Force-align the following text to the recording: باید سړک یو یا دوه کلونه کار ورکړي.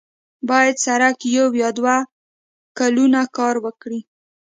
باید 0.49 0.75
سړک 0.85 1.17
یو 1.35 1.47
یا 1.61 1.69
دوه 1.77 1.95
کلونه 2.79 3.19
کار 3.37 3.55
ورکړي. 3.65 3.99